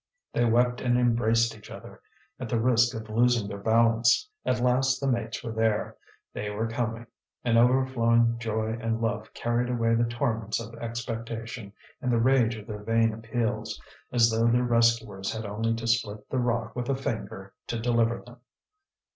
They 0.33 0.45
wept 0.45 0.81
and 0.81 0.97
embraced 0.97 1.55
each 1.55 1.69
other, 1.69 2.01
at 2.39 2.49
the 2.49 2.59
risk 2.59 2.95
of 2.95 3.07
losing 3.07 3.47
their 3.47 3.59
balance. 3.59 4.27
At 4.43 4.59
last 4.59 4.99
the 4.99 5.05
mates 5.05 5.43
were 5.43 5.51
there, 5.51 5.95
they 6.33 6.49
were 6.49 6.65
coming. 6.67 7.05
An 7.43 7.55
overflowing 7.55 8.39
joy 8.39 8.75
and 8.81 8.99
love 8.99 9.31
carried 9.35 9.69
away 9.69 9.93
the 9.93 10.05
torments 10.05 10.59
of 10.59 10.73
expectation 10.73 11.71
and 12.01 12.11
the 12.11 12.17
rage 12.17 12.55
of 12.55 12.65
their 12.65 12.81
vain 12.81 13.13
appeals, 13.13 13.79
as 14.11 14.31
though 14.31 14.47
their 14.47 14.63
rescuers 14.63 15.31
had 15.31 15.45
only 15.45 15.75
to 15.75 15.85
split 15.85 16.27
the 16.31 16.39
rock 16.39 16.75
with 16.75 16.89
a 16.89 16.95
finger 16.95 17.53
to 17.67 17.77
deliver 17.79 18.23
them. 18.25 18.37